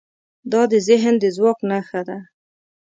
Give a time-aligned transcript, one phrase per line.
[0.51, 2.17] دا د ذهن د ځواک نښه ده.